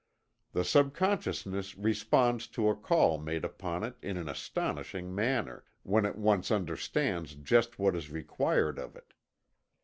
The 0.53 0.63
subconsciousness 0.65 1.77
responds 1.77 2.47
to 2.57 2.69
a 2.69 2.75
call 2.75 3.19
made 3.19 3.45
upon 3.45 3.83
it 3.83 3.97
in 4.01 4.17
an 4.17 4.27
astonishing 4.27 5.13
manner, 5.13 5.63
when 5.83 6.05
it 6.07 6.15
once 6.15 6.49
understands 6.49 7.35
just 7.35 7.77
what 7.77 7.95
is 7.95 8.09
required 8.09 8.79
of 8.79 8.95
it. 8.95 9.13